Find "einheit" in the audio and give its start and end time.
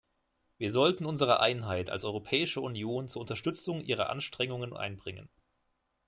1.41-1.91